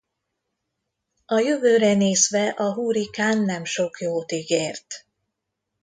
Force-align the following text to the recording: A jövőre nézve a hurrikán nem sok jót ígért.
A 1.25 1.39
jövőre 1.39 1.93
nézve 1.93 2.49
a 2.49 2.73
hurrikán 2.73 3.41
nem 3.41 3.65
sok 3.65 3.99
jót 4.01 4.31
ígért. 4.31 5.05